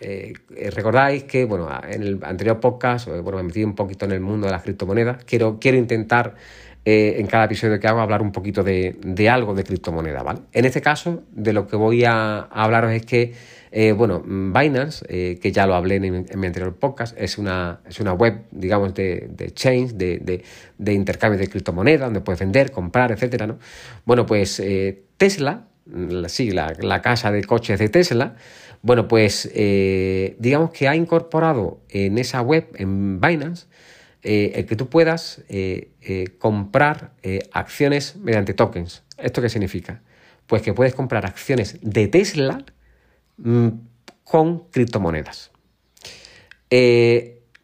[0.03, 4.13] eh, recordáis que, bueno, en el anterior podcast, eh, bueno, me metí un poquito en
[4.13, 5.25] el mundo de las criptomonedas.
[5.25, 6.35] Quiero, quiero intentar
[6.85, 8.97] eh, en cada episodio que hago hablar un poquito de,
[9.31, 10.41] algo de criptomoneda, ¿vale?
[10.53, 13.33] En este caso, de lo que voy a, hablaros es que,
[13.97, 15.07] bueno, Binance,
[15.39, 19.29] que ya lo hablé en, mi anterior podcast, es una, es una web, digamos, de,
[19.31, 20.43] de change, de,
[20.77, 23.59] de, intercambio de criptomonedas, donde puedes vender, comprar, etcétera, ¿no?
[24.05, 24.61] Bueno, pues
[25.17, 25.69] Tesla,
[26.27, 28.35] sí, la, la casa de coches de Tesla,
[28.83, 33.67] bueno, pues eh, digamos que ha incorporado en esa web, en Binance,
[34.25, 37.13] eh, el que tú puedas eh, comprar
[37.53, 39.05] acciones mediante tokens.
[39.19, 40.03] ¿Esto qué significa?
[40.49, 42.65] Pues que puedes comprar acciones de Tesla
[43.37, 43.69] mm,
[44.25, 45.53] con criptomonedas.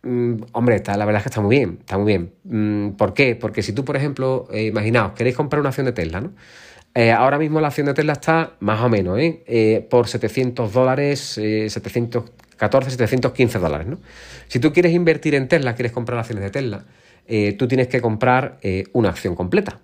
[0.01, 2.33] Mm, hombre, está, la verdad es que está muy bien, está muy bien.
[2.45, 3.35] Mm, ¿Por qué?
[3.35, 6.35] Porque si tú, por ejemplo, imaginaos, queréis comprar una acción de Tesla, ¿no?
[6.99, 9.45] Eh, ahora mismo la acción de Tesla está más o menos ¿eh?
[9.47, 13.87] eh por 700 dólares, 714, 715 dólares.
[13.87, 14.01] ¿no?
[14.49, 16.85] Si tú quieres invertir en Tesla, quieres comprar acciones de Tesla,
[17.57, 18.59] tú tienes que comprar
[18.95, 19.79] una acción completa.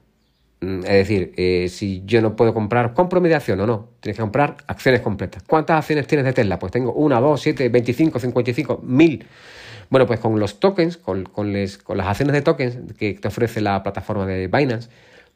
[0.61, 3.91] Mm, es decir, si yo no puedo comprar, ¿compro media acción o no?
[4.01, 5.45] Tienes que comprar acciones completas.
[5.45, 6.59] ¿Cuántas acciones tienes de Tesla?
[6.59, 9.27] Pues tengo 1, 2, 7, 25, 55, 1000.
[9.89, 14.27] Bueno, pues con los tokens, con las acciones de tokens que te ofrece la plataforma
[14.27, 14.89] de Binance,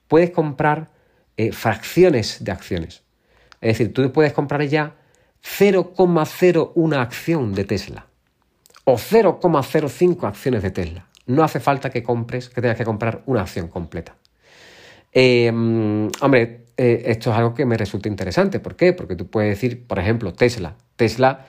[0.08, 0.97] puedes comprar
[1.40, 3.04] eh, fracciones de acciones.
[3.60, 4.96] Es decir, tú puedes comprar ya
[5.40, 8.06] 0,01 acción de Tesla
[8.82, 11.06] o 0,05 acciones de Tesla.
[11.26, 14.16] No hace falta que compres, que tengas que comprar una acción completa.
[15.12, 15.48] Eh,
[16.20, 18.58] hombre, eh, esto es algo que me resulta interesante.
[18.58, 18.92] ¿Por qué?
[18.92, 20.74] Porque tú puedes decir, por ejemplo, Tesla.
[20.96, 21.46] Tesla,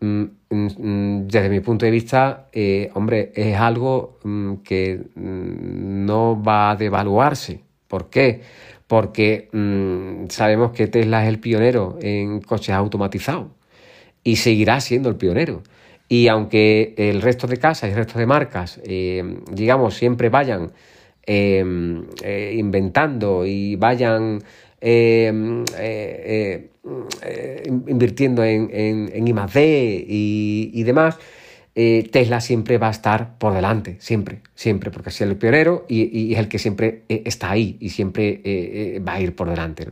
[0.00, 2.48] mm, mm, mm, desde mi punto de vista,
[2.94, 4.18] hombre, es algo
[4.64, 7.68] que no va a devaluarse.
[7.86, 8.42] ¿Por qué?
[8.88, 13.48] Porque mm, sabemos que Tesla es el pionero en coches automatizados
[14.24, 15.62] y seguirá siendo el pionero.
[16.08, 19.22] Y aunque el resto de casas y el resto de marcas, eh,
[19.52, 20.72] digamos, siempre vayan
[21.26, 24.42] em, eh, inventando y vayan
[24.80, 26.70] eh,
[27.86, 30.06] invirtiendo en, en, en I+.D.
[30.08, 31.18] y, y demás,
[31.80, 36.32] eh, Tesla siempre va a estar por delante, siempre, siempre, porque es el pionero y,
[36.32, 39.86] es el que siempre eh, está ahí y siempre eh, va a ir por delante.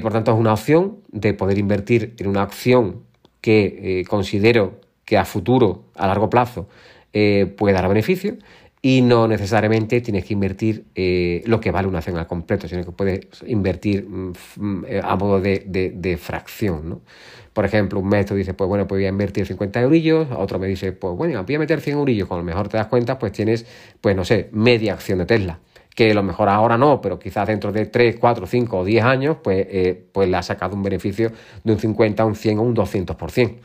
[0.00, 3.02] por tanto, es una opción de poder invertir en una acción
[3.40, 6.68] que considero que a futuro, a largo plazo,
[7.10, 8.36] puede dar beneficio
[8.84, 10.86] y no necesariamente tienes que invertir
[11.46, 15.40] lo que vale una acción al completo, sino que puedes invertir mm, mm, a modo
[15.40, 16.88] de, de fracción.
[16.88, 17.00] ¿no?
[17.52, 20.58] Por ejemplo, un mes tú dices, pues bueno, pues voy a invertir 50 eurillos, otro
[20.58, 23.18] me dice, pues bueno, voy a meter 100 eurillos, con lo mejor te das cuenta,
[23.18, 23.66] pues tienes,
[24.00, 25.60] pues no sé, media acción de Tesla
[25.94, 29.04] que a lo mejor ahora no, pero quizás dentro de 3, 4, 5 o 10
[29.04, 32.62] años, pues, eh, pues le ha sacado un beneficio de un 50, un 100 o
[32.62, 33.56] un 200%.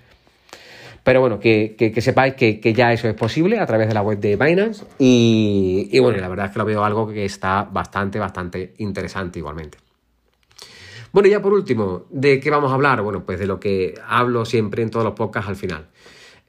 [1.08, 4.02] Pero bueno, que, que, sepáis que, que, ya eso es posible a través de la
[4.02, 7.64] web de Binance y, y bueno, la verdad es que lo veo algo que está
[7.64, 9.78] bastante, bastante interesante igualmente.
[11.14, 13.02] Bueno, y ya por último, ¿de qué vamos a hablar?
[13.04, 15.88] Bueno, pues de lo que hablo siempre en todos los podcasts al final.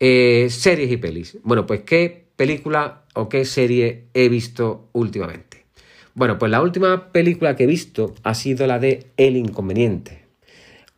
[0.00, 1.38] Eh, series y pelis.
[1.44, 5.66] Bueno, pues ¿qué película o qué serie he visto últimamente?
[6.14, 10.24] Bueno, pues la última película que he visto ha sido la de El Inconveniente.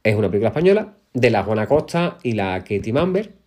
[0.03, 3.40] Es una película española de la Juana Costa y la Katie Mamber.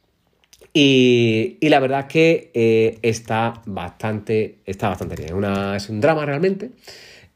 [0.74, 5.44] Y, la verdad que eh, está, bastante, está bastante bien.
[5.76, 6.72] Es un drama realmente.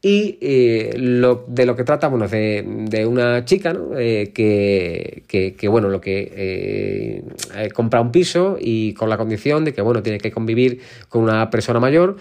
[0.00, 3.98] Y eh, lo, de lo que trata, bueno, es de, una chica ¿no?
[3.98, 9.74] Eh, que, que, bueno, lo que eh, compra un piso y con la condición de
[9.74, 12.16] que, bueno, tiene que convivir con una persona mayor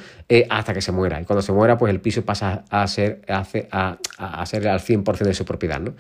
[0.50, 1.22] hasta que se muera.
[1.22, 4.80] Y cuando se muera, pues el piso pasa a ser, a, a, a ser al
[4.80, 5.94] 100% de su propiedad, ¿no?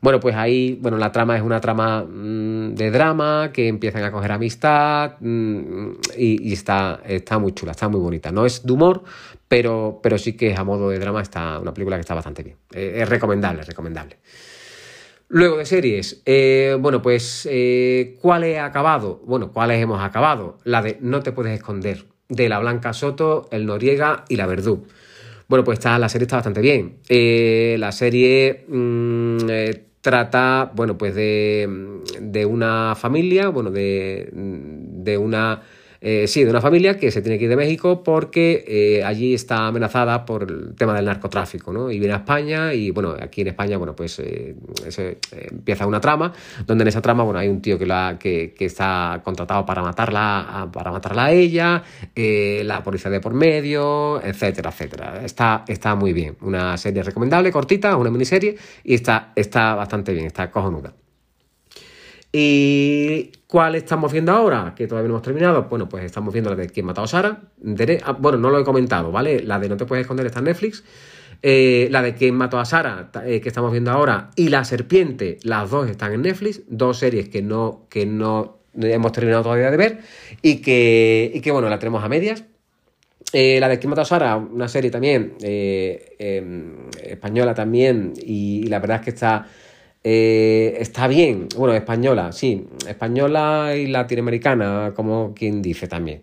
[0.00, 4.12] Bueno, pues ahí, bueno, la trama es una trama mm, de drama, que empiezan a
[4.12, 8.30] coger amistad mm, y, y, está, está muy chula, está muy bonita.
[8.30, 9.02] No es de humor,
[9.48, 12.56] pero, pero sí que a modo de drama está una película que está bastante bien.
[12.72, 14.18] Eh, es recomendable, es recomendable.
[15.30, 19.20] Luego de series, eh, bueno, pues, eh, ¿cuáles he acabado?
[19.24, 20.58] Bueno, ¿cuáles hemos acabado?
[20.64, 24.86] La de No te puedes esconder, de la Blanca Soto, el Noriega y la Verdú.
[25.48, 26.98] Bueno, pues está, la serie está bastante bien.
[27.80, 29.38] la serie mm,
[30.02, 35.62] trata, bueno, pues de, de, una familia, bueno, de, de una
[36.00, 39.34] eh, sí, de una familia que se tiene que ir de México porque eh, allí
[39.34, 41.90] está amenazada por el tema del narcotráfico, ¿no?
[41.90, 44.54] Y viene a España y, bueno, aquí en España, bueno, pues eh,
[45.50, 46.32] empieza una trama,
[46.66, 50.68] donde en esa trama, bueno, hay un tío que, la, que, está contratado para matarla,
[50.72, 51.82] para matarla a ella,
[52.14, 55.24] la policía de por medio, etcétera, etcétera.
[55.24, 56.36] Está, está muy bien.
[56.42, 60.97] Una serie recomendable, cortita, una miniserie, y está, está bastante bien, está cojonuda.
[62.30, 64.74] ¿Y cuál estamos viendo ahora?
[64.76, 65.64] Que todavía no hemos terminado.
[65.64, 67.40] Bueno, pues estamos viendo la de ¿Quién mató a Sara?
[68.04, 69.42] Ah, bueno, no lo he comentado, ¿vale?
[69.42, 70.84] La de No te puedes esconder está en Netflix.
[71.42, 73.10] Eh, la de ¿Quién mató a Sara?
[73.24, 74.30] Eh, que estamos viendo ahora.
[74.36, 76.62] Y La Serpiente, las dos están en Netflix.
[76.68, 80.00] Dos series que no, que no hemos terminado todavía de ver.
[80.42, 82.44] Y que, y que bueno, la tenemos a medias.
[83.32, 84.36] Eh, la de ¿Quién mató a Sara?
[84.36, 88.12] Una serie también em, española también.
[88.22, 89.46] y la verdad es que está
[90.04, 96.22] eh, está bien, bueno, española, sí, española y latinoamericana, como quien dice también.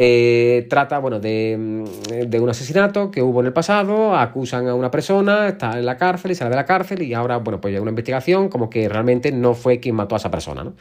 [0.00, 5.48] Eh, trata, bueno, de, un asesinato que hubo en el pasado, acusan a una persona,
[5.48, 7.90] está en la cárcel y sale de la cárcel y ahora, bueno, pues hay una
[7.90, 10.74] investigación como que realmente no fue quien mató a esa persona, ¿no?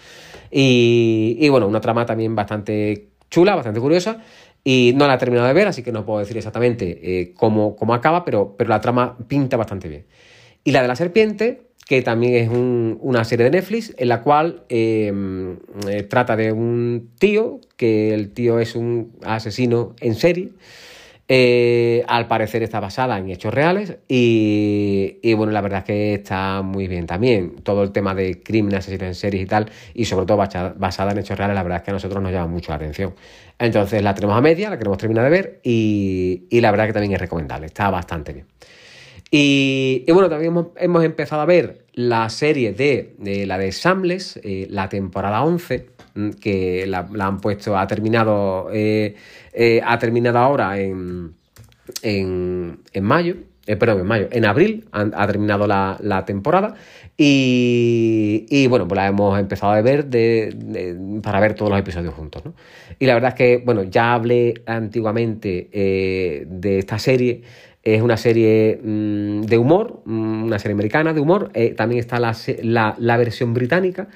[0.52, 4.22] Y, bueno, una trama también bastante chula, bastante curiosa
[4.64, 7.76] y no la he terminado de ver, así que no puedo decir exactamente eh, cómo,
[7.76, 10.06] cómo, acaba, pero, pero la trama pinta bastante bien.
[10.64, 14.64] Y la de la serpiente, que también es una serie de Netflix en la cual
[14.68, 15.58] em,
[15.90, 20.50] eh, trata de un tío, que el tío es un asesino en serie.
[21.30, 26.62] Eh, al parecer está basada en hechos reales y, bueno, la verdad es que está
[26.62, 27.56] muy bien también.
[27.64, 31.18] Todo el tema de crímenes, asesinos en series y tal, y sobre todo basada en
[31.18, 33.14] hechos reales, la verdad es que a nosotros nos llama mucho la atención.
[33.60, 36.94] Entonces la tenemos a media, la queremos terminar de ver y, y la verdad que
[36.94, 38.46] también es recomendable, está bastante bien.
[39.30, 43.16] Y, bueno, también hemos, empezado a ver la serie de,
[43.46, 49.16] la de Samles, eh, la temporada 11, mm, que la, han puesto, ha terminado, eh,
[49.54, 51.34] eh, ha terminado ahora en,
[52.04, 56.76] en, mayo, perdón, en mayo, en abril ha, terminado la, temporada
[57.18, 60.08] y, bueno, pues la hemos empezado a ver
[61.22, 62.46] para ver todos los episodios juntos.
[62.46, 62.54] ¿no?
[62.98, 67.42] Y la verdad es que, bueno, ya hablé antiguamente de esta serie
[67.96, 71.52] es una serie mm, de humor, mm, una serie americana de humor.
[71.54, 74.10] Eh, también está la, versión británica.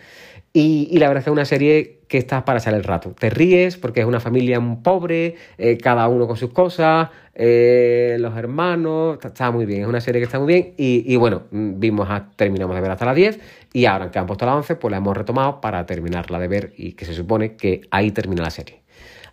[0.54, 3.16] Y, la verdad es que es una serie que está para echar el rato.
[3.18, 8.36] Te ríes porque es una familia pobre, eh, cada uno con sus cosas, eh, los
[8.36, 9.84] hermanos, está, muy bien.
[9.84, 10.74] Es una serie que está muy bien.
[10.78, 13.40] Y, bueno, mm, vimos terminamos de ver hasta las 10
[13.72, 16.74] y ahora que han puesto las 11, pues la hemos retomado para terminarla de ver
[16.76, 18.82] y que se supone que ahí termina la serie.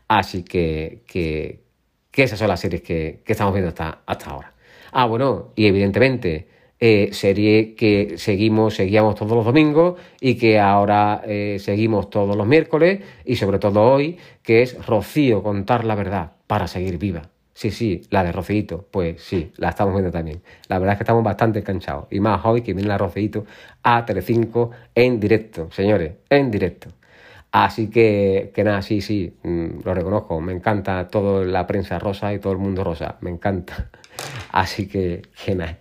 [0.07, 1.68] Así que, que,
[2.19, 4.53] que esas son las series que, estamos viendo hasta, hasta ahora.
[4.91, 6.49] Ah, bueno, y evidentemente,
[6.81, 12.45] eh, serie que seguimos, seguíamos todos los domingos y que ahora eh, seguimos todos los
[12.45, 17.23] miércoles y sobre todo hoy, que es Rocío, contar la verdad para seguir viva.
[17.55, 20.43] Sí, sí, la de Rocío, pues sí, la estamos viendo también.
[20.67, 22.09] La verdad es que estamos bastante cansados.
[22.11, 23.45] Y más hoy que viene la Rocío
[23.85, 26.98] a Telecinco en directo, señores, en directo.
[27.53, 30.41] Así que, que nada, sí, sí, mm, lo reconozco.
[30.41, 33.17] Me encanta toda la prensa rosa y todo el mundo rosa.
[33.21, 33.91] Me encanta.
[34.53, 35.79] Así que, que nada.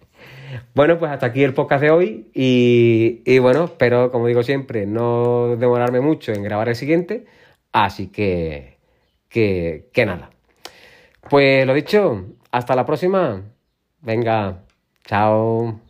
[0.74, 2.32] Bueno, pues hasta aquí el podcast de hoy.
[2.34, 7.26] Y, y bueno, espero, como digo siempre, no demorarme mucho en grabar el siguiente.
[7.74, 8.78] Así que,
[9.30, 10.30] que, que nada.
[11.30, 13.43] Pues lo dicho, hasta la próxima.
[14.01, 14.63] Venga,
[15.05, 15.82] chao.